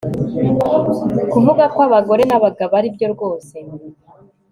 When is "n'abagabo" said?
2.25-2.73